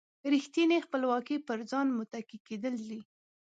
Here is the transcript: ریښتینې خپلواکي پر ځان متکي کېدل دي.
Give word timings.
ریښتینې 0.33 0.77
خپلواکي 0.85 1.37
پر 1.47 1.59
ځان 1.71 1.87
متکي 1.97 2.37
کېدل 2.47 2.75
دي. 2.89 3.01